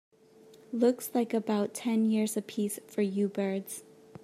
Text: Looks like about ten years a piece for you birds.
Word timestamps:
Looks 0.73 1.11
like 1.13 1.31
about 1.31 1.75
ten 1.75 2.09
years 2.09 2.35
a 2.35 2.41
piece 2.41 2.79
for 2.87 3.03
you 3.03 3.27
birds. 3.27 3.83